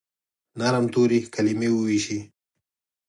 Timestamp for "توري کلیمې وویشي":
0.93-2.19